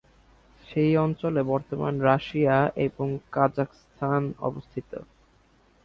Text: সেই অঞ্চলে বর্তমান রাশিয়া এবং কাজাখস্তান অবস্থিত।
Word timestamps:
সেই 0.63 0.91
অঞ্চলে 0.97 1.41
বর্তমান 1.43 1.93
রাশিয়া 2.01 2.57
এবং 2.85 3.07
কাজাখস্তান 3.31 4.21
অবস্থিত। 4.39 4.91